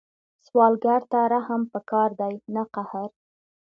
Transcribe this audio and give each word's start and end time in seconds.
سوالګر 0.45 1.01
ته 1.11 1.19
رحم 1.33 1.61
پکار 1.73 2.09
دی، 2.19 2.35
نه 2.53 2.63
قهر 2.73 3.09